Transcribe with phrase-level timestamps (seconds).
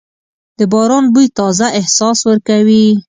[0.57, 2.85] د باران بوی تازه احساس ورکوي.